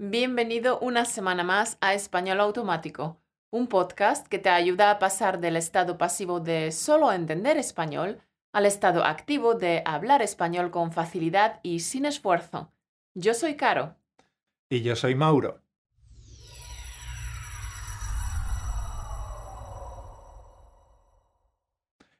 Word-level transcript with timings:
Bienvenido 0.00 0.78
una 0.78 1.04
semana 1.04 1.42
más 1.42 1.76
a 1.80 1.92
Español 1.92 2.38
Automático, 2.38 3.20
un 3.50 3.66
podcast 3.66 4.28
que 4.28 4.38
te 4.38 4.48
ayuda 4.48 4.92
a 4.92 5.00
pasar 5.00 5.40
del 5.40 5.56
estado 5.56 5.98
pasivo 5.98 6.38
de 6.38 6.70
solo 6.70 7.12
entender 7.12 7.56
español 7.56 8.22
al 8.52 8.64
estado 8.64 9.04
activo 9.04 9.54
de 9.54 9.82
hablar 9.84 10.22
español 10.22 10.70
con 10.70 10.92
facilidad 10.92 11.58
y 11.64 11.80
sin 11.80 12.04
esfuerzo. 12.04 12.70
Yo 13.14 13.34
soy 13.34 13.56
Caro. 13.56 13.96
Y 14.70 14.82
yo 14.82 14.94
soy 14.94 15.16
Mauro. 15.16 15.62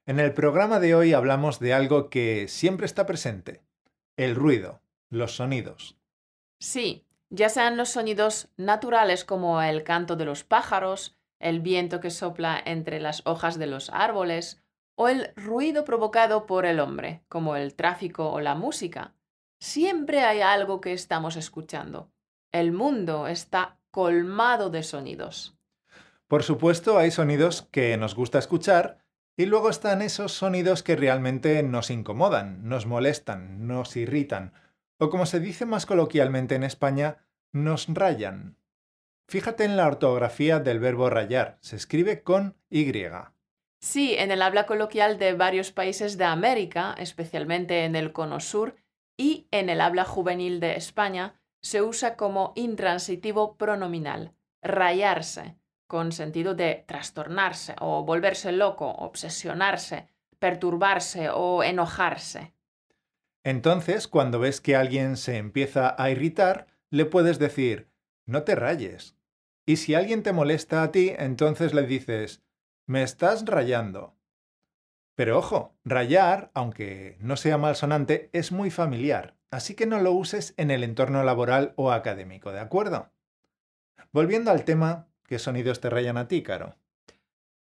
En 0.04 0.18
el 0.18 0.34
programa 0.34 0.80
de 0.80 0.96
hoy 0.96 1.12
hablamos 1.12 1.60
de 1.60 1.74
algo 1.74 2.10
que 2.10 2.48
siempre 2.48 2.86
está 2.86 3.06
presente, 3.06 3.62
el 4.16 4.34
ruido, 4.34 4.82
los 5.10 5.36
sonidos. 5.36 5.96
Sí, 6.58 7.04
ya 7.30 7.48
sean 7.48 7.76
los 7.76 7.90
sonidos 7.90 8.48
naturales 8.56 9.24
como 9.24 9.62
el 9.62 9.84
canto 9.84 10.16
de 10.16 10.24
los 10.24 10.44
pájaros, 10.44 11.16
el 11.38 11.60
viento 11.60 12.00
que 12.00 12.10
sopla 12.10 12.60
entre 12.64 13.00
las 13.00 13.22
hojas 13.26 13.58
de 13.58 13.66
los 13.66 13.90
árboles, 13.90 14.62
o 14.94 15.08
el 15.08 15.32
ruido 15.36 15.84
provocado 15.84 16.46
por 16.46 16.66
el 16.66 16.80
hombre, 16.80 17.22
como 17.28 17.54
el 17.54 17.74
tráfico 17.74 18.30
o 18.30 18.40
la 18.40 18.54
música. 18.54 19.14
Siempre 19.60 20.20
hay 20.20 20.40
algo 20.40 20.80
que 20.80 20.92
estamos 20.92 21.36
escuchando. 21.36 22.10
El 22.50 22.72
mundo 22.72 23.28
está 23.28 23.78
colmado 23.90 24.70
de 24.70 24.82
sonidos. 24.82 25.56
Por 26.26 26.42
supuesto, 26.42 26.98
hay 26.98 27.10
sonidos 27.10 27.62
que 27.70 27.96
nos 27.96 28.14
gusta 28.14 28.38
escuchar 28.38 28.98
y 29.36 29.46
luego 29.46 29.70
están 29.70 30.02
esos 30.02 30.32
sonidos 30.32 30.82
que 30.82 30.96
realmente 30.96 31.62
nos 31.62 31.90
incomodan, 31.90 32.68
nos 32.68 32.86
molestan, 32.86 33.66
nos 33.66 33.96
irritan, 33.96 34.52
o 34.98 35.10
como 35.10 35.26
se 35.26 35.40
dice 35.40 35.64
más 35.64 35.86
coloquialmente 35.86 36.54
en 36.54 36.64
España, 36.64 37.18
nos 37.52 37.86
rayan. 37.88 38.56
Fíjate 39.28 39.64
en 39.64 39.76
la 39.76 39.86
ortografía 39.86 40.58
del 40.58 40.80
verbo 40.80 41.10
rayar, 41.10 41.58
se 41.60 41.76
escribe 41.76 42.22
con 42.22 42.56
Y. 42.70 42.92
Sí, 43.80 44.14
en 44.18 44.30
el 44.30 44.42
habla 44.42 44.66
coloquial 44.66 45.18
de 45.18 45.34
varios 45.34 45.70
países 45.70 46.18
de 46.18 46.24
América, 46.24 46.94
especialmente 46.98 47.84
en 47.84 47.94
el 47.94 48.12
cono 48.12 48.40
sur, 48.40 48.76
y 49.16 49.46
en 49.50 49.68
el 49.68 49.80
habla 49.80 50.04
juvenil 50.04 50.60
de 50.60 50.76
España, 50.76 51.40
se 51.60 51.82
usa 51.82 52.16
como 52.16 52.52
intransitivo 52.56 53.56
pronominal, 53.56 54.32
rayarse, 54.62 55.56
con 55.86 56.12
sentido 56.12 56.54
de 56.54 56.84
trastornarse 56.86 57.74
o 57.80 58.04
volverse 58.04 58.52
loco, 58.52 58.90
obsesionarse, 58.90 60.08
perturbarse 60.38 61.30
o 61.30 61.62
enojarse. 61.62 62.54
Entonces, 63.48 64.08
cuando 64.08 64.40
ves 64.40 64.60
que 64.60 64.76
alguien 64.76 65.16
se 65.16 65.38
empieza 65.38 65.94
a 65.96 66.10
irritar, 66.10 66.66
le 66.90 67.06
puedes 67.06 67.38
decir, 67.38 67.88
no 68.26 68.42
te 68.42 68.54
rayes. 68.54 69.16
Y 69.64 69.76
si 69.76 69.94
alguien 69.94 70.22
te 70.22 70.34
molesta 70.34 70.82
a 70.82 70.92
ti, 70.92 71.14
entonces 71.16 71.72
le 71.72 71.84
dices, 71.84 72.42
me 72.86 73.02
estás 73.02 73.46
rayando. 73.46 74.14
Pero 75.14 75.38
ojo, 75.38 75.74
rayar, 75.82 76.50
aunque 76.52 77.16
no 77.20 77.38
sea 77.38 77.56
malsonante, 77.56 78.28
es 78.34 78.52
muy 78.52 78.70
familiar, 78.70 79.34
así 79.50 79.74
que 79.74 79.86
no 79.86 79.98
lo 79.98 80.12
uses 80.12 80.52
en 80.58 80.70
el 80.70 80.84
entorno 80.84 81.22
laboral 81.22 81.72
o 81.76 81.90
académico, 81.90 82.52
¿de 82.52 82.60
acuerdo? 82.60 83.10
Volviendo 84.12 84.50
al 84.50 84.66
tema, 84.66 85.08
¿qué 85.24 85.38
sonidos 85.38 85.80
te 85.80 85.88
rayan 85.88 86.18
a 86.18 86.28
ti, 86.28 86.42
Caro? 86.42 86.76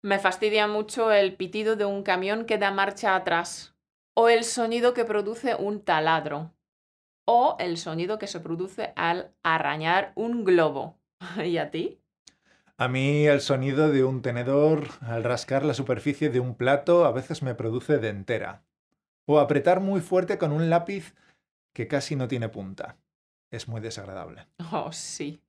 Me 0.03 0.19
fastidia 0.19 0.67
mucho 0.67 1.11
el 1.11 1.37
pitido 1.37 1.75
de 1.75 1.87
un 1.87 2.03
camión 2.03 2.45
que 2.45 2.59
da 2.59 2.71
marcha 2.71 3.17
atrás, 3.17 3.75
o 4.15 4.29
el 4.29 4.45
sonido 4.45 4.95
que 4.95 5.05
produce 5.05 5.55
un 5.55 5.83
taladro, 5.83 6.53
o 7.27 7.57
el 7.59 7.77
sonido 7.77 8.19
que 8.19 8.27
se 8.27 8.41
produce 8.41 8.93
al 8.97 9.33
arañar 9.43 10.13
un 10.17 10.45
globo. 10.45 10.99
¿Y 11.45 11.59
a 11.59 11.71
ti? 11.71 12.01
A 12.77 12.89
mí 12.89 13.27
el 13.27 13.41
sonido 13.41 13.91
de 13.91 14.05
un 14.05 14.23
tenedor 14.23 14.89
al 15.03 15.23
rascar 15.23 15.65
la 15.65 15.75
superficie 15.75 16.31
de 16.31 16.41
un 16.41 16.55
plato 16.55 17.05
a 17.05 17.13
veces 17.13 17.43
me 17.43 17.55
produce 17.55 17.99
dentera. 17.99 18.65
O 19.27 19.39
apretar 19.39 19.81
muy 19.81 20.01
fuerte 20.01 20.39
con 20.39 20.51
un 20.51 20.71
lápiz 20.71 21.15
que 21.75 21.89
casi 21.89 22.17
no 22.17 22.27
tiene 22.27 22.49
punta. 22.49 22.97
Es 23.53 23.69
muy 23.69 23.81
desagradable. 23.81 24.47
Oh, 24.73 24.93
sí. 24.93 25.43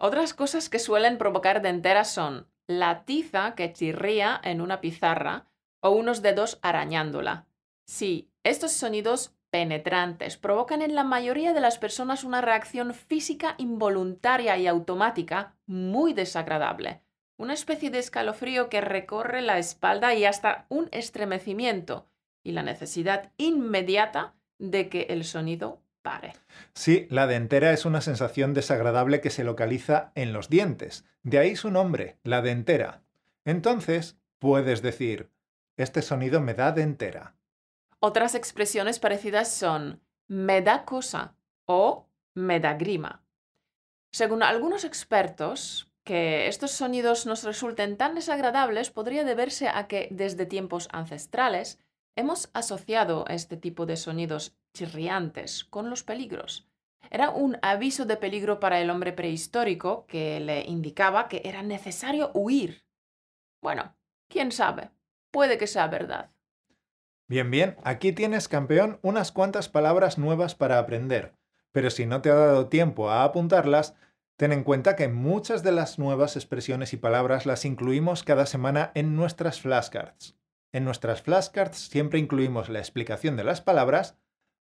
Otras 0.00 0.34
cosas 0.34 0.68
que 0.68 0.78
suelen 0.78 1.18
provocar 1.18 1.62
dentera 1.62 2.04
son 2.04 2.48
la 2.66 3.04
tiza 3.04 3.54
que 3.54 3.72
chirría 3.72 4.40
en 4.42 4.60
una 4.60 4.80
pizarra 4.80 5.46
o 5.80 5.90
unos 5.90 6.22
dedos 6.22 6.58
arañándola. 6.62 7.46
Sí, 7.86 8.30
estos 8.42 8.72
sonidos 8.72 9.34
penetrantes 9.50 10.36
provocan 10.36 10.82
en 10.82 10.94
la 10.94 11.04
mayoría 11.04 11.52
de 11.52 11.60
las 11.60 11.78
personas 11.78 12.24
una 12.24 12.40
reacción 12.40 12.92
física 12.92 13.54
involuntaria 13.58 14.58
y 14.58 14.66
automática 14.66 15.54
muy 15.66 16.12
desagradable, 16.12 17.02
una 17.36 17.54
especie 17.54 17.90
de 17.90 18.00
escalofrío 18.00 18.68
que 18.68 18.80
recorre 18.80 19.42
la 19.42 19.58
espalda 19.58 20.14
y 20.14 20.24
hasta 20.24 20.66
un 20.68 20.88
estremecimiento, 20.90 22.08
y 22.42 22.52
la 22.52 22.62
necesidad 22.62 23.32
inmediata 23.36 24.34
de 24.58 24.88
que 24.88 25.02
el 25.10 25.24
sonido 25.24 25.80
pare. 26.02 26.32
Sí, 26.74 27.06
la 27.10 27.26
dentera 27.26 27.72
es 27.72 27.84
una 27.84 28.00
sensación 28.00 28.54
desagradable 28.54 29.20
que 29.20 29.30
se 29.30 29.44
localiza 29.44 30.12
en 30.14 30.32
los 30.32 30.48
dientes, 30.48 31.04
de 31.22 31.38
ahí 31.38 31.56
su 31.56 31.70
nombre, 31.70 32.18
la 32.24 32.42
dentera. 32.42 33.02
Entonces, 33.44 34.18
puedes 34.38 34.82
decir, 34.82 35.30
este 35.76 36.02
sonido 36.02 36.40
me 36.40 36.54
da 36.54 36.72
dentera. 36.72 37.34
Otras 38.06 38.34
expresiones 38.34 38.98
parecidas 38.98 39.50
son 39.50 40.02
me 40.28 40.60
da 40.60 40.84
cosa 40.84 41.38
o 41.66 42.06
me 42.34 42.60
da 42.60 42.74
grima. 42.74 43.24
Según 44.12 44.42
algunos 44.42 44.84
expertos, 44.84 45.90
que 46.04 46.46
estos 46.46 46.72
sonidos 46.72 47.24
nos 47.24 47.44
resulten 47.44 47.96
tan 47.96 48.14
desagradables 48.14 48.90
podría 48.90 49.24
deberse 49.24 49.70
a 49.70 49.88
que 49.88 50.08
desde 50.10 50.44
tiempos 50.44 50.90
ancestrales 50.92 51.78
hemos 52.14 52.50
asociado 52.52 53.24
este 53.30 53.56
tipo 53.56 53.86
de 53.86 53.96
sonidos 53.96 54.54
chirriantes 54.74 55.64
con 55.64 55.88
los 55.88 56.02
peligros. 56.02 56.68
Era 57.10 57.30
un 57.30 57.56
aviso 57.62 58.04
de 58.04 58.18
peligro 58.18 58.60
para 58.60 58.82
el 58.82 58.90
hombre 58.90 59.14
prehistórico 59.14 60.04
que 60.08 60.40
le 60.40 60.60
indicaba 60.66 61.26
que 61.26 61.40
era 61.42 61.62
necesario 61.62 62.32
huir. 62.34 62.84
Bueno, 63.62 63.96
quién 64.28 64.52
sabe, 64.52 64.90
puede 65.30 65.56
que 65.56 65.66
sea 65.66 65.86
verdad. 65.86 66.34
Bien, 67.34 67.50
bien, 67.50 67.74
aquí 67.82 68.12
tienes, 68.12 68.46
campeón, 68.46 69.00
unas 69.02 69.32
cuantas 69.32 69.68
palabras 69.68 70.18
nuevas 70.18 70.54
para 70.54 70.78
aprender, 70.78 71.34
pero 71.72 71.90
si 71.90 72.06
no 72.06 72.22
te 72.22 72.30
ha 72.30 72.36
dado 72.36 72.68
tiempo 72.68 73.10
a 73.10 73.24
apuntarlas, 73.24 73.96
ten 74.36 74.52
en 74.52 74.62
cuenta 74.62 74.94
que 74.94 75.08
muchas 75.08 75.64
de 75.64 75.72
las 75.72 75.98
nuevas 75.98 76.36
expresiones 76.36 76.92
y 76.92 76.96
palabras 76.96 77.44
las 77.44 77.64
incluimos 77.64 78.22
cada 78.22 78.46
semana 78.46 78.92
en 78.94 79.16
nuestras 79.16 79.60
flashcards. 79.60 80.36
En 80.72 80.84
nuestras 80.84 81.22
flashcards 81.22 81.76
siempre 81.76 82.20
incluimos 82.20 82.68
la 82.68 82.78
explicación 82.78 83.36
de 83.36 83.42
las 83.42 83.60
palabras, 83.60 84.16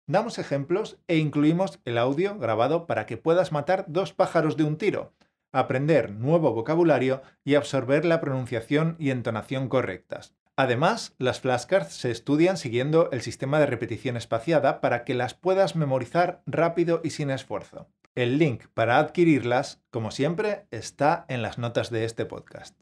damos 0.07 0.39
ejemplos 0.39 1.01
e 1.09 1.17
incluimos 1.17 1.81
el 1.85 1.99
audio 1.99 2.39
grabado 2.39 2.87
para 2.87 3.05
que 3.05 3.17
puedas 3.17 3.51
matar 3.51 3.85
dos 3.89 4.13
pájaros 4.13 4.57
de 4.57 4.63
un 4.63 4.77
tiro, 4.77 5.13
aprender 5.51 6.13
nuevo 6.13 6.55
vocabulario 6.55 7.21
y 7.43 7.57
absorber 7.57 8.05
la 8.05 8.21
pronunciación 8.21 8.95
y 9.01 9.11
entonación 9.11 9.69
correctas. 9.69 10.37
Además, 10.61 11.15
las 11.17 11.41
flashcards 11.41 11.95
se 11.95 12.11
estudian 12.11 12.59
siguiendo 12.59 13.11
el 13.13 13.23
sistema 13.23 13.59
de 13.59 13.65
repetición 13.65 14.19
espaciada 14.19 14.83
para 14.83 15.05
que 15.05 15.15
las 15.15 15.33
puedas 15.33 15.75
memorizar 15.75 16.43
rápido 16.45 17.01
y 17.03 17.11
sin 17.11 17.31
esfuerzo. 17.31 17.89
El 18.15 18.37
link 18.37 18.67
para 18.75 18.99
adquirirlas, 18.99 19.83
como 19.91 20.11
siempre, 20.11 20.67
está 20.71 21.25
en 21.29 21.41
las 21.41 21.57
notas 21.57 21.89
de 21.89 22.05
este 22.05 22.27
podcast. 22.27 22.79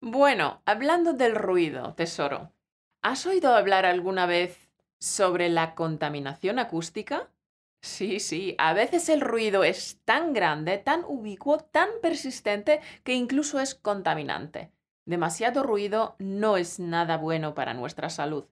Bueno, 0.00 0.62
hablando 0.64 1.12
del 1.12 1.34
ruido, 1.34 1.92
tesoro, 1.92 2.54
¿has 3.02 3.26
oído 3.26 3.54
hablar 3.54 3.84
alguna 3.84 4.24
vez 4.24 4.70
sobre 5.00 5.50
la 5.50 5.74
contaminación 5.74 6.58
acústica? 6.58 7.28
Sí, 7.82 8.20
sí, 8.20 8.54
a 8.56 8.72
veces 8.72 9.10
el 9.10 9.20
ruido 9.20 9.64
es 9.64 10.00
tan 10.06 10.32
grande, 10.32 10.78
tan 10.78 11.04
ubicuo, 11.06 11.58
tan 11.58 11.90
persistente 12.00 12.80
que 13.02 13.12
incluso 13.12 13.60
es 13.60 13.74
contaminante. 13.74 14.72
Demasiado 15.06 15.62
ruido 15.62 16.16
no 16.18 16.56
es 16.56 16.80
nada 16.80 17.16
bueno 17.16 17.54
para 17.54 17.74
nuestra 17.74 18.08
salud. 18.10 18.44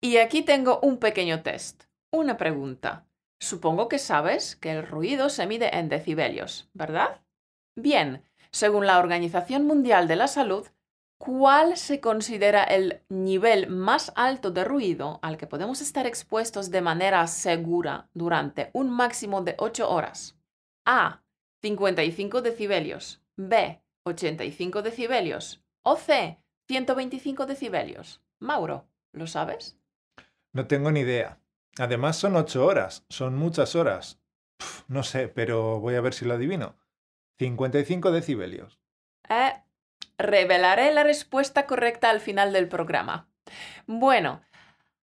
Y 0.00 0.16
aquí 0.16 0.42
tengo 0.42 0.80
un 0.82 0.98
pequeño 0.98 1.42
test, 1.42 1.84
una 2.10 2.36
pregunta. 2.36 3.06
Supongo 3.38 3.88
que 3.88 3.98
sabes 3.98 4.56
que 4.56 4.72
el 4.72 4.86
ruido 4.86 5.28
se 5.28 5.46
mide 5.46 5.76
en 5.78 5.88
decibelios, 5.88 6.68
¿verdad? 6.74 7.20
Bien, 7.76 8.22
según 8.50 8.86
la 8.86 8.98
Organización 8.98 9.66
Mundial 9.66 10.08
de 10.08 10.16
la 10.16 10.26
Salud, 10.26 10.66
¿cuál 11.18 11.76
se 11.76 12.00
considera 12.00 12.64
el 12.64 13.02
nivel 13.08 13.68
más 13.68 14.12
alto 14.16 14.50
de 14.50 14.64
ruido 14.64 15.20
al 15.22 15.36
que 15.36 15.46
podemos 15.46 15.80
estar 15.80 16.06
expuestos 16.06 16.70
de 16.70 16.80
manera 16.80 17.26
segura 17.26 18.08
durante 18.12 18.70
un 18.72 18.90
máximo 18.90 19.42
de 19.42 19.54
8 19.58 19.88
horas? 19.88 20.36
A. 20.84 21.22
55 21.62 22.42
decibelios. 22.42 23.22
B. 23.36 23.80
85 24.04 24.82
decibelios. 24.82 25.62
O 25.82 25.96
C, 25.96 26.38
125 26.68 27.46
decibelios. 27.46 28.22
Mauro, 28.38 28.86
¿lo 29.12 29.26
sabes? 29.26 29.78
No 30.52 30.66
tengo 30.66 30.90
ni 30.90 31.00
idea. 31.00 31.38
Además 31.78 32.16
son 32.16 32.36
ocho 32.36 32.66
horas, 32.66 33.04
son 33.08 33.36
muchas 33.36 33.74
horas. 33.74 34.20
no 34.88 35.02
sé, 35.02 35.28
pero 35.28 35.80
voy 35.80 35.94
a 35.94 36.00
ver 36.00 36.14
si 36.14 36.24
lo 36.24 36.34
adivino. 36.34 36.76
55 37.38 38.10
decibelios. 38.10 38.78
Eh, 39.28 39.52
revelaré 40.18 40.92
la 40.92 41.02
respuesta 41.02 41.66
correcta 41.66 42.10
al 42.10 42.20
final 42.20 42.52
del 42.52 42.68
programa. 42.68 43.28
Bueno, 43.86 44.42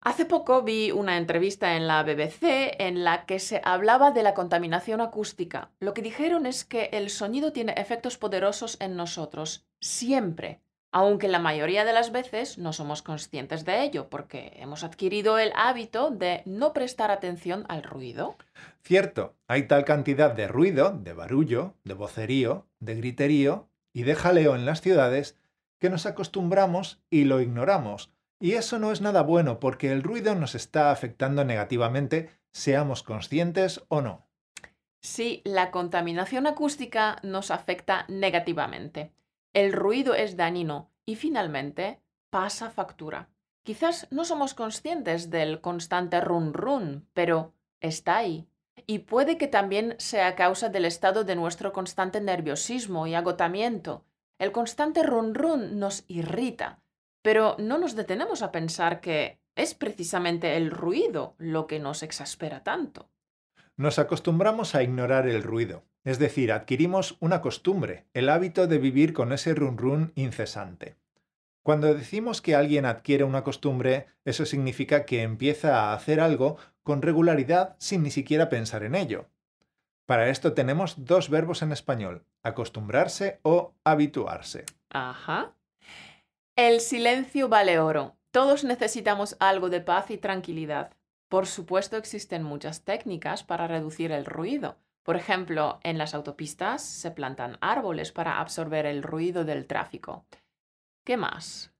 hace 0.04 0.26
poco 0.26 0.62
vi 0.62 0.92
una 0.92 1.18
entrevista 1.18 1.76
en 1.76 1.88
la 1.88 2.04
BBC 2.04 2.76
en 2.80 3.04
la 3.04 3.26
que 3.26 3.40
se 3.40 3.62
hablaba 3.64 4.12
de 4.12 4.24
la 4.24 4.34
contaminación 4.34 5.02
acústica. 5.02 5.72
Lo 5.80 5.94
que 5.94 6.02
dijeron 6.02 6.46
es 6.46 6.66
que 6.66 6.90
el 6.94 7.10
sonido 7.10 7.52
tiene 7.52 7.74
efectos 7.78 8.18
poderosos 8.18 8.78
en 8.80 8.96
nosotros, 8.96 9.66
siempre, 9.80 10.62
aunque 10.92 11.28
la 11.28 11.40
mayoría 11.40 11.86
de 11.86 11.94
las 11.94 12.12
veces 12.12 12.58
no 12.60 12.72
somos 12.72 13.02
conscientes 13.02 13.66
de 13.66 13.82
ello 13.84 14.10
porque 14.10 14.54
hemos 14.58 14.84
adquirido 14.84 15.40
el 15.40 15.52
hábito 15.56 16.12
de 16.12 16.44
no 16.46 16.72
prestar 16.72 17.10
atención 17.10 17.66
al 17.68 17.84
ruido. 17.84 18.38
Cierto, 18.84 19.36
hay 19.48 19.68
tal 19.68 19.86
cantidad 19.86 20.32
de 20.32 20.48
ruido, 20.48 20.92
de 20.92 21.14
barullo, 21.14 21.74
de 21.84 21.96
vocerío, 21.96 22.68
de 22.80 22.96
griterío 22.96 23.70
y 23.92 24.04
de 24.04 24.16
jaleo 24.16 24.56
en 24.56 24.66
las 24.66 24.82
ciudades 24.82 25.38
que 25.80 25.90
nos 25.90 26.06
acostumbramos 26.06 27.02
y 27.10 27.24
lo 27.24 27.42
ignoramos. 27.42 28.12
Y 28.44 28.56
eso 28.56 28.78
no 28.78 28.92
es 28.92 29.00
nada 29.00 29.22
bueno 29.22 29.62
porque 29.62 29.90
el 29.94 30.04
ruido 30.04 30.36
nos 30.36 30.54
está 30.54 30.92
afectando 30.92 31.46
negativamente, 31.46 32.30
seamos 32.52 33.02
conscientes 33.02 33.86
o 33.88 34.02
no. 34.02 34.28
Sí, 35.00 35.42
la 35.46 35.72
contaminación 35.72 36.46
acústica 36.46 37.20
nos 37.24 37.52
afecta 37.52 38.04
negativamente. 38.10 39.14
El 39.54 39.72
ruido 39.72 40.14
es 40.14 40.36
dañino 40.36 40.92
y 41.06 41.16
finalmente 41.16 42.02
pasa 42.30 42.70
factura. 42.70 43.30
Quizás 43.64 44.10
no 44.12 44.26
somos 44.26 44.54
conscientes 44.54 45.30
del 45.30 45.62
constante 45.62 46.20
run 46.20 46.54
run, 46.54 47.08
pero 47.14 47.54
está 47.80 48.18
ahí. 48.18 48.46
Y 48.86 49.00
puede 49.00 49.38
que 49.38 49.48
también 49.48 49.96
sea 50.00 50.36
causa 50.36 50.68
del 50.68 50.84
estado 50.84 51.24
de 51.24 51.38
nuestro 51.38 51.72
constante 51.72 52.20
nerviosismo 52.20 53.08
y 53.08 53.16
agotamiento. 53.16 54.04
El 54.38 54.52
constante 54.52 55.02
run 55.02 55.34
run 55.34 55.80
nos 55.80 56.04
irrita, 56.10 56.83
pero 57.24 57.56
no 57.58 57.80
nos 57.80 57.96
detenemos 57.96 58.44
a 58.44 58.52
pensar 58.52 59.02
que 59.02 59.40
es 59.56 59.74
precisamente 59.74 60.56
el 60.58 60.70
ruido 60.70 61.36
lo 61.40 61.66
que 61.66 61.80
nos 61.80 62.04
exaspera 62.04 62.64
tanto. 62.64 63.10
Nos 63.76 63.98
acostumbramos 63.98 64.76
a 64.76 64.84
ignorar 64.84 65.28
el 65.28 65.42
ruido, 65.42 65.84
es 66.04 66.20
decir, 66.20 66.52
adquirimos 66.52 67.18
una 67.20 67.42
costumbre, 67.42 68.06
el 68.14 68.30
hábito 68.30 68.68
de 68.68 68.78
vivir 68.78 69.14
con 69.14 69.32
ese 69.32 69.56
run 69.56 69.78
run 69.78 70.12
incesante. 70.16 70.98
Cuando 71.64 71.94
decimos 71.94 72.42
que 72.42 72.56
alguien 72.56 72.86
adquiere 72.86 73.24
una 73.24 73.44
costumbre, 73.44 74.08
eso 74.26 74.46
significa 74.46 75.06
que 75.06 75.22
empieza 75.22 75.80
a 75.80 75.94
hacer 75.94 76.20
algo 76.20 76.58
con 76.84 77.02
regularidad 77.02 77.78
sin 77.80 78.04
ni 78.04 78.12
siquiera 78.12 78.50
pensar 78.50 78.84
en 78.84 78.96
ello. 78.96 79.30
Para 80.06 80.28
esto 80.28 80.54
tenemos 80.54 81.06
dos 81.06 81.30
verbos 81.30 81.62
en 81.62 81.72
español, 81.72 82.26
acostumbrarse 82.44 83.40
o 83.44 83.74
habituarse. 83.86 84.66
Ajá. 84.90 85.56
El 86.56 86.80
silencio 86.80 87.50
vale 87.50 87.80
oro. 87.80 88.16
Todos 88.32 88.64
necesitamos 88.64 89.36
algo 89.40 89.70
de 89.70 89.82
paz 89.82 90.12
y 90.12 90.18
tranquilidad. 90.18 90.94
Por 91.30 91.48
supuesto 91.48 91.98
existen 91.98 92.44
muchas 92.44 92.84
técnicas 92.84 93.44
para 93.44 93.68
reducir 93.68 94.12
el 94.12 94.26
ruido, 94.26 94.78
por 95.04 95.18
ejemplo, 95.18 95.80
en 95.84 95.98
las 95.98 96.14
autopistas 96.14 96.82
se 96.82 97.12
plantan 97.12 97.58
árboles 97.60 98.14
para 98.14 98.40
absorber 98.40 98.86
el 98.86 99.04
ruido 99.04 99.44
del 99.44 99.68
tráfico. 99.68 100.26
¿Qué 101.04 101.18
más? 101.18 101.74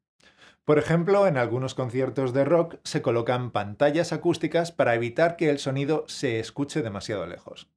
Por 0.66 0.78
ejemplo, 0.78 1.26
en 1.26 1.38
algunos 1.38 1.74
conciertos 1.74 2.34
de 2.34 2.44
rock 2.44 2.76
se 2.84 3.02
colocan 3.02 3.52
pantallas 3.52 4.12
acústicas 4.12 4.74
para 4.74 4.96
evitar 4.96 5.38
que 5.38 5.50
el 5.50 5.60
sonido 5.60 6.06
se 6.08 6.40
escuche 6.40 6.82
demasiado 6.82 7.26
lejos. 7.26 7.70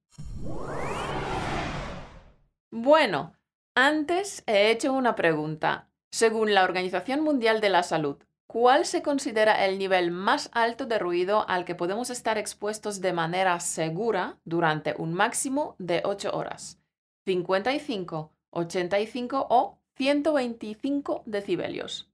Bueno, 2.72 3.34
antes 3.76 4.42
he 4.46 4.70
hecho 4.70 4.92
una 4.92 5.14
pregunta. 5.14 5.85
Según 6.10 6.54
la 6.54 6.64
Organización 6.64 7.20
Mundial 7.20 7.60
de 7.60 7.68
la 7.68 7.82
Salud, 7.82 8.18
¿Cuál 8.46 8.86
se 8.86 9.02
considera 9.02 9.66
el 9.66 9.76
nivel 9.76 10.12
más 10.12 10.50
alto 10.52 10.86
de 10.86 10.98
ruido 10.98 11.44
al 11.48 11.64
que 11.64 11.74
podemos 11.74 12.10
estar 12.10 12.38
expuestos 12.38 13.00
de 13.00 13.12
manera 13.12 13.58
segura 13.58 14.38
durante 14.44 14.94
un 14.96 15.14
máximo 15.14 15.74
de 15.78 16.02
8 16.04 16.30
horas? 16.32 16.80
¿55, 17.26 18.30
85 18.50 19.46
o 19.50 19.78
125 19.96 21.22
decibelios? 21.26 22.08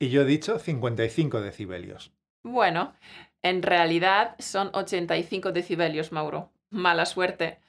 Y 0.00 0.10
yo 0.10 0.22
he 0.22 0.24
dicho 0.24 0.58
55 0.58 1.40
decibelios. 1.40 2.12
Bueno, 2.42 2.94
en 3.42 3.62
realidad 3.62 4.34
son 4.40 4.70
85 4.72 5.52
decibelios, 5.52 6.10
Mauro. 6.10 6.50
Mala 6.70 7.06
suerte. 7.06 7.60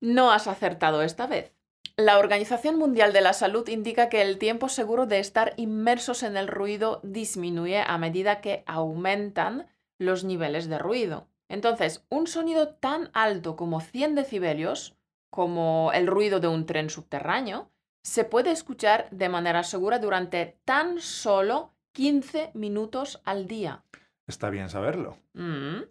No 0.00 0.32
has 0.32 0.46
acertado 0.46 1.02
esta 1.02 1.26
vez. 1.26 1.50
La 2.00 2.18
Organización 2.18 2.78
Mundial 2.78 3.12
de 3.12 3.20
la 3.20 3.34
Salud 3.34 3.68
indica 3.68 4.08
que 4.08 4.22
el 4.22 4.38
tiempo 4.38 4.70
seguro 4.70 5.04
de 5.04 5.18
estar 5.18 5.52
inmersos 5.58 6.22
en 6.22 6.38
el 6.38 6.48
ruido 6.48 7.00
disminuye 7.02 7.84
a 7.86 7.98
medida 7.98 8.40
que 8.40 8.64
aumentan 8.66 9.66
los 9.98 10.24
niveles 10.24 10.70
de 10.70 10.78
ruido. 10.78 11.28
Entonces, 11.50 12.06
un 12.08 12.26
sonido 12.26 12.70
tan 12.70 13.10
alto 13.12 13.54
como 13.54 13.82
100 13.82 14.14
decibelios, 14.14 14.96
como 15.28 15.90
el 15.92 16.06
ruido 16.06 16.40
de 16.40 16.48
un 16.48 16.64
tren 16.64 16.88
subterráneo, 16.88 17.70
se 18.02 18.24
puede 18.24 18.50
escuchar 18.50 19.10
de 19.10 19.28
manera 19.28 19.62
segura 19.62 19.98
durante 19.98 20.58
tan 20.64 21.02
solo 21.02 21.74
15 21.92 22.52
minutos 22.54 23.20
al 23.26 23.46
día. 23.46 23.84
Está 24.26 24.48
bien 24.48 24.70
saberlo. 24.70 25.18
Mm. 25.34 25.82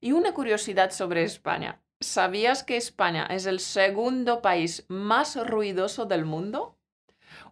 Y 0.00 0.12
una 0.12 0.32
curiosidad 0.32 0.92
sobre 0.92 1.24
España. 1.24 1.80
¿Sabías 2.00 2.62
que 2.62 2.76
España 2.76 3.26
es 3.30 3.46
el 3.46 3.58
segundo 3.58 4.42
país 4.42 4.84
más 4.88 5.34
ruidoso 5.48 6.04
del 6.04 6.26
mundo? 6.26 6.76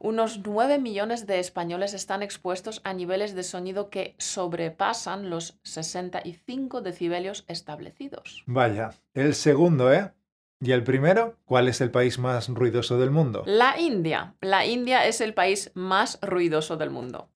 Unos 0.00 0.40
9 0.44 0.78
millones 0.78 1.26
de 1.26 1.40
españoles 1.40 1.94
están 1.94 2.22
expuestos 2.22 2.82
a 2.84 2.92
niveles 2.92 3.34
de 3.34 3.42
sonido 3.42 3.88
que 3.88 4.14
sobrepasan 4.18 5.30
los 5.30 5.58
65 5.62 6.82
decibelios 6.82 7.44
establecidos. 7.48 8.42
Vaya, 8.44 8.90
el 9.14 9.34
segundo, 9.34 9.90
¿eh? 9.90 10.12
¿Y 10.60 10.72
el 10.72 10.84
primero? 10.84 11.36
¿Cuál 11.46 11.68
es 11.68 11.80
el 11.80 11.90
país 11.90 12.18
más 12.18 12.48
ruidoso 12.50 12.98
del 12.98 13.10
mundo? 13.10 13.44
La 13.46 13.80
India. 13.80 14.34
La 14.42 14.66
India 14.66 15.06
es 15.06 15.22
el 15.22 15.32
país 15.32 15.70
más 15.72 16.18
ruidoso 16.20 16.76
del 16.76 16.90
mundo. 16.90 17.30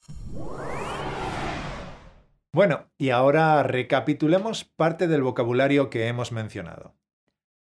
Bueno, 2.53 2.91
y 2.97 3.11
ahora 3.11 3.63
recapitulemos 3.63 4.65
parte 4.65 5.07
del 5.07 5.23
vocabulario 5.23 5.91
que 5.91 6.09
hemos 6.09 6.33
mencionado. 6.33 6.95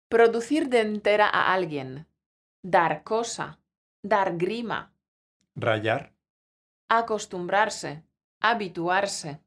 Producir 0.09 0.69
de 0.69 0.81
entera 0.81 1.27
a 1.27 1.55
alguien. 1.55 2.07
Dar 2.63 3.03
cosa. 3.03 3.61
Dar 4.03 4.37
grima. 4.37 4.95
Rayar. 5.57 6.15
Acostumbrarse. 6.89 8.05
Habituarse. 8.41 9.41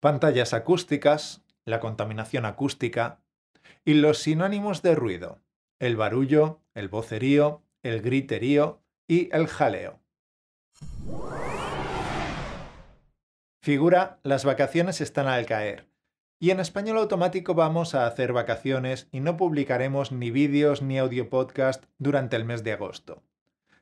Pantallas 0.00 0.54
acústicas. 0.54 1.44
La 1.64 1.80
contaminación 1.80 2.46
acústica. 2.46 3.20
Y 3.84 3.94
los 3.94 4.18
sinónimos 4.18 4.82
de 4.82 4.94
ruido. 4.94 5.42
El 5.78 5.96
barullo, 5.96 6.62
el 6.74 6.88
vocerío, 6.88 7.62
el 7.82 8.00
griterío 8.00 8.80
y 9.06 9.28
el 9.34 9.46
jaleo. 9.46 10.00
Figura, 13.66 14.20
las 14.22 14.44
vacaciones 14.44 15.00
están 15.00 15.26
al 15.26 15.44
caer. 15.44 15.88
Y 16.38 16.50
en 16.50 16.60
español 16.60 16.98
automático 16.98 17.54
vamos 17.54 17.96
a 17.96 18.06
hacer 18.06 18.32
vacaciones 18.32 19.08
y 19.10 19.18
no 19.18 19.36
publicaremos 19.36 20.12
ni 20.12 20.30
vídeos 20.30 20.82
ni 20.82 21.00
audio 21.00 21.28
podcast 21.28 21.82
durante 21.98 22.36
el 22.36 22.44
mes 22.44 22.62
de 22.62 22.74
agosto. 22.74 23.24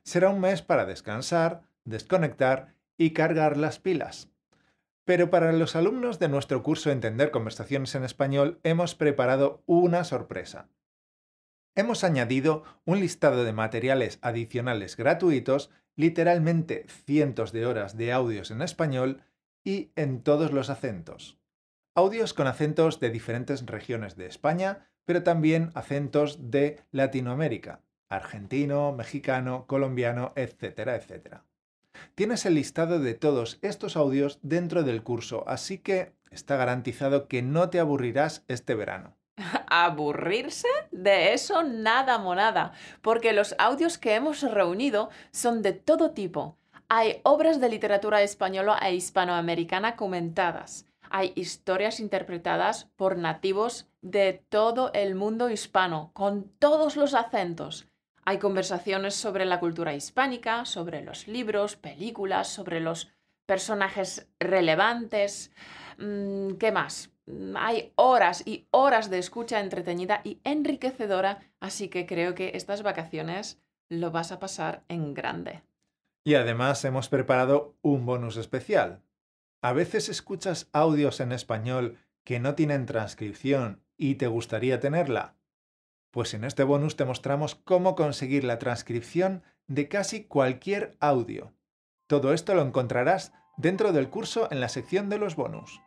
Será 0.01 0.29
un 0.31 0.39
mes 0.39 0.63
para 0.63 0.87
descansar, 0.87 1.69
desconectar 1.83 2.73
y 2.97 3.11
cargar 3.11 3.57
las 3.57 3.77
pilas. 3.77 4.31
Pero 5.03 5.29
para 5.29 5.51
los 5.51 5.75
alumnos 5.75 6.17
de 6.17 6.29
nuestro 6.29 6.63
curso 6.63 6.89
Entender 6.89 7.29
Conversaciones 7.29 7.93
en 7.93 8.05
Español 8.05 8.59
hemos 8.63 8.95
preparado 8.95 9.61
una 9.67 10.03
sorpresa. 10.03 10.67
Hemos 11.75 12.03
añadido 12.03 12.63
un 12.85 13.01
listado 13.01 13.43
de 13.43 13.53
materiales 13.53 14.17
adicionales 14.23 14.97
gratuitos, 14.97 15.69
literalmente 15.95 16.87
cientos 17.05 17.51
de 17.51 17.67
horas 17.67 17.95
de 17.95 18.13
audios 18.13 18.49
en 18.49 18.63
español 18.63 19.21
y 19.65 19.91
en 19.97 20.21
todos 20.21 20.53
los 20.53 20.69
acentos. 20.69 21.37
Audios 21.95 22.33
con 22.33 22.47
acentos 22.47 23.01
de 23.01 23.09
diferentes 23.09 23.65
regiones 23.65 24.15
de 24.15 24.27
España, 24.27 24.87
pero 25.03 25.23
también 25.23 25.71
acentos 25.73 26.51
de 26.51 26.81
Latinoamérica, 26.91 27.81
argentino, 28.07 28.93
mexicano, 28.93 29.65
colombiano, 29.67 30.31
etcétera, 30.35 30.95
etcétera. 30.95 31.43
Tienes 32.13 32.45
el 32.45 32.55
listado 32.55 32.99
de 32.99 33.13
todos 33.13 33.57
estos 33.61 33.95
audios 33.95 34.39
dentro 34.41 34.83
del 34.83 35.03
curso, 35.03 35.43
así 35.47 35.79
que 35.79 36.13
está 36.29 36.57
garantizado 36.57 37.27
que 37.27 37.41
no 37.41 37.69
te 37.69 37.79
aburrirás 37.79 38.43
este 38.47 38.75
verano. 38.75 39.15
¿Aburrirse? 39.67 40.67
De 40.91 41.33
eso 41.33 41.63
nada 41.63 42.17
monada, 42.17 42.73
porque 43.01 43.33
los 43.33 43.55
audios 43.57 43.97
que 43.97 44.15
hemos 44.15 44.41
reunido 44.41 45.09
son 45.31 45.61
de 45.61 45.73
todo 45.73 46.11
tipo. 46.11 46.57
Hay 46.89 47.21
obras 47.23 47.59
de 47.59 47.69
literatura 47.69 48.21
española 48.21 48.77
e 48.81 48.95
hispanoamericana 48.95 49.95
comentadas 49.95 50.85
hay 51.09 51.33
historias 51.35 51.99
interpretadas 51.99 52.89
por 52.95 53.17
nativos 53.17 53.87
de 54.01 54.43
todo 54.49 54.91
el 54.93 55.15
mundo 55.15 55.49
hispano, 55.49 56.11
con 56.13 56.49
todos 56.59 56.95
los 56.95 57.13
acentos. 57.13 57.87
Hay 58.25 58.39
conversaciones 58.39 59.15
sobre 59.15 59.45
la 59.45 59.59
cultura 59.59 59.93
hispánica, 59.93 60.65
sobre 60.65 61.03
los 61.03 61.27
libros, 61.27 61.75
películas, 61.75 62.47
sobre 62.47 62.79
los 62.79 63.11
personajes 63.45 64.27
relevantes. 64.39 65.51
Mm, 65.99 66.55
¿Qué 66.55 66.71
más? 66.71 67.11
Mm, 67.27 67.55
hay 67.55 67.93
horas 67.95 68.45
y 68.45 68.67
horas 68.71 69.09
de 69.09 69.19
escucha 69.19 69.59
entretenida 69.59 70.21
y 70.23 70.39
enriquecedora, 70.43 71.39
así 71.59 71.87
que 71.87 72.05
creo 72.05 72.33
que 72.33 72.51
estas 72.55 72.81
vacaciones 72.81 73.59
lo 73.89 74.11
vas 74.11 74.31
a 74.31 74.39
pasar 74.39 74.83
en 74.89 75.13
grande. 75.13 75.61
Y 76.25 76.33
además 76.33 76.83
hemos 76.83 77.07
preparado 77.07 77.77
un 77.83 78.07
bonus 78.07 78.35
especial. 78.37 79.03
A 79.61 79.73
veces 79.73 80.09
escuchas 80.09 80.69
audios 80.73 81.19
en 81.19 81.31
español 81.31 81.99
que 82.23 82.39
no 82.39 82.55
tienen 82.55 82.87
transcripción 82.87 83.83
y 83.95 84.15
te 84.15 84.25
gustaría 84.25 84.79
tenerla. 84.79 85.35
Pues 86.09 86.33
en 86.33 86.43
este 86.43 86.63
bonus 86.63 86.95
te 86.95 87.05
mostramos 87.05 87.53
cómo 87.53 87.93
conseguir 87.93 88.43
la 88.43 88.57
transcripción 88.57 89.43
de 89.67 89.87
casi 89.87 90.23
cualquier 90.23 90.97
audio. 90.99 91.53
Todo 92.07 92.33
esto 92.33 92.55
lo 92.55 92.63
encontrarás 92.63 93.31
dentro 93.57 93.93
del 93.93 94.09
curso 94.09 94.47
en 94.51 94.61
la 94.61 94.69
sección 94.69 95.09
de 95.09 95.19
los 95.19 95.35
bonus. 95.35 95.79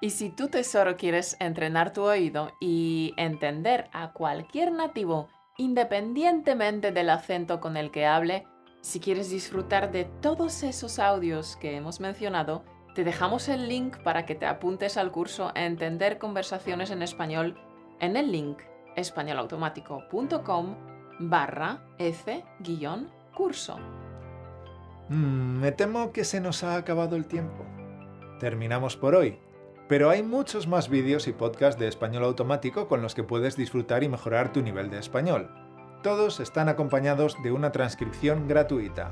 Y 0.00 0.10
si 0.10 0.30
tú 0.30 0.48
tesoro 0.48 0.96
quieres 0.96 1.36
entrenar 1.38 1.92
tu 1.92 2.04
oído 2.04 2.52
y 2.62 3.12
entender 3.18 3.90
a 3.92 4.14
cualquier 4.14 4.72
nativo 4.72 5.28
independientemente 5.58 6.92
del 6.92 7.10
acento 7.10 7.60
con 7.60 7.76
el 7.76 7.90
que 7.90 8.06
hable, 8.06 8.46
si 8.80 9.00
quieres 9.00 9.30
disfrutar 9.30 9.92
de 9.92 10.04
todos 10.04 10.62
esos 10.62 10.98
audios 10.98 11.56
que 11.56 11.76
hemos 11.76 12.00
mencionado, 12.00 12.64
te 12.94 13.04
dejamos 13.04 13.48
el 13.48 13.68
link 13.68 13.98
para 14.02 14.26
que 14.26 14.34
te 14.34 14.46
apuntes 14.46 14.96
al 14.96 15.12
curso 15.12 15.52
Entender 15.54 16.18
conversaciones 16.18 16.90
en 16.90 17.02
español 17.02 17.56
en 18.00 18.16
el 18.16 18.32
link 18.32 18.58
españolautomático.com 18.96 20.76
barra 21.20 21.82
F-curso. 21.98 23.78
Mm, 25.08 25.60
me 25.60 25.72
temo 25.72 26.12
que 26.12 26.24
se 26.24 26.40
nos 26.40 26.64
ha 26.64 26.76
acabado 26.76 27.16
el 27.16 27.26
tiempo. 27.26 27.64
Terminamos 28.38 28.96
por 28.96 29.14
hoy, 29.14 29.38
pero 29.88 30.08
hay 30.08 30.22
muchos 30.22 30.66
más 30.66 30.88
vídeos 30.88 31.28
y 31.28 31.32
podcasts 31.32 31.78
de 31.78 31.88
español 31.88 32.24
automático 32.24 32.88
con 32.88 33.02
los 33.02 33.14
que 33.14 33.24
puedes 33.24 33.56
disfrutar 33.56 34.02
y 34.02 34.08
mejorar 34.08 34.52
tu 34.52 34.62
nivel 34.62 34.88
de 34.88 34.98
español. 34.98 35.50
Todos 36.02 36.40
están 36.40 36.70
acompañados 36.70 37.36
de 37.42 37.52
una 37.52 37.72
transcripción 37.72 38.48
gratuita. 38.48 39.10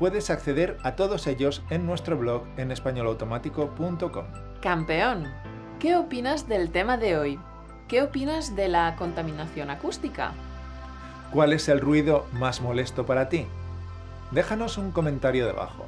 Puedes 0.00 0.30
acceder 0.30 0.78
a 0.82 0.96
todos 0.96 1.28
ellos 1.28 1.62
en 1.70 1.86
nuestro 1.86 2.18
blog 2.18 2.42
en 2.56 2.72
españolautomático.com. 2.72 4.24
Campeón, 4.60 5.32
¿qué 5.78 5.94
opinas 5.94 6.48
del 6.48 6.72
tema 6.72 6.96
de 6.96 7.16
hoy? 7.16 7.40
¿Qué 7.86 8.02
opinas 8.02 8.56
de 8.56 8.66
la 8.66 8.96
contaminación 8.96 9.70
acústica? 9.70 10.32
¿Cuál 11.30 11.52
es 11.52 11.68
el 11.68 11.80
ruido 11.80 12.26
más 12.32 12.60
molesto 12.60 13.06
para 13.06 13.28
ti? 13.28 13.46
Déjanos 14.32 14.76
un 14.76 14.90
comentario 14.90 15.46
debajo. 15.46 15.86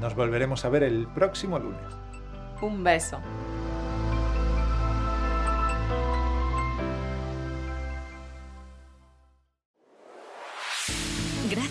Nos 0.00 0.14
volveremos 0.14 0.64
a 0.64 0.68
ver 0.68 0.84
el 0.84 1.08
próximo 1.08 1.58
lunes. 1.58 1.96
Un 2.62 2.84
beso. 2.84 3.18